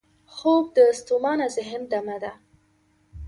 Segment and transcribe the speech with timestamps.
[0.33, 2.33] خوب د ستومانه ذهن دمه ده